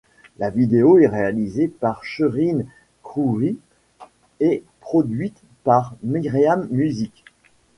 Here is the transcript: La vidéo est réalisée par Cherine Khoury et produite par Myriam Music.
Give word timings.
La 0.39 0.49
vidéo 0.49 0.97
est 0.97 1.05
réalisée 1.05 1.67
par 1.67 2.03
Cherine 2.03 2.65
Khoury 3.03 3.59
et 4.39 4.63
produite 4.79 5.39
par 5.63 5.95
Myriam 6.01 6.67
Music. 6.71 7.23